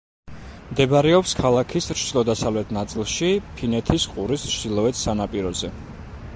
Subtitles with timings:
[0.69, 5.75] მდებარეობს ქალაქის ჩრდილო-დასავლეთ ნაწილში, ფინეთის ყურის ჩრდილოეთ სანაპიროზე.